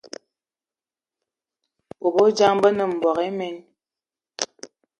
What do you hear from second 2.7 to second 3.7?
ne mboigi imen.